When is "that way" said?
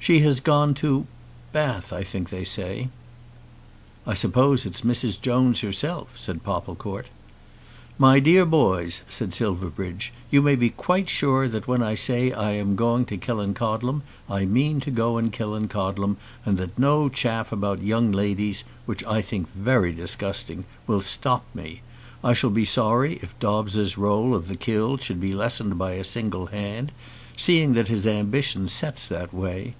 29.08-29.74